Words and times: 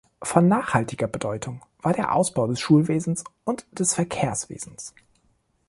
Von 0.23 0.47
nachhaltiger 0.47 1.05
Bedeutung 1.05 1.61
war 1.83 1.93
der 1.93 2.15
Ausbau 2.15 2.47
des 2.47 2.59
Schulwesens 2.59 3.23
und 3.43 3.67
des 3.79 3.93
Verkehrswesens. 3.93 4.95